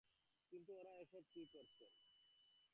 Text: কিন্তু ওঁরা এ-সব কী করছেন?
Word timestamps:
কিন্তু 0.53 0.71
ওঁরা 0.73 0.93
এ-সব 0.95 1.23
কী 1.33 1.43
করছেন? 1.53 1.91